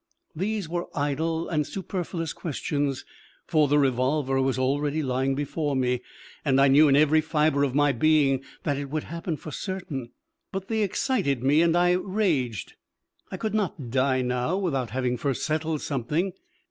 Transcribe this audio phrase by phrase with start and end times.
[0.35, 3.05] These were idle and superfluous questions
[3.45, 6.01] for the revolver was already lying before me,
[6.43, 10.09] and I knew in every fibre of my being that it would happen for certain,
[10.51, 12.73] but they excited me and I raged.
[13.29, 16.33] I could not die now without having first settled something.